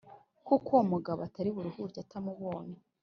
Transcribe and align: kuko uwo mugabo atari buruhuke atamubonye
kuko 0.47 0.69
uwo 0.75 0.83
mugabo 0.91 1.19
atari 1.27 1.49
buruhuke 1.55 1.97
atamubonye 2.03 2.77